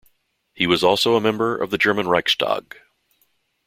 [0.55, 2.75] He was also member of the German Reichstag.